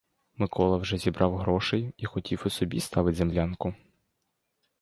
[0.35, 3.75] Микола вже зібрав грошей і хотів і собі ставить землянку.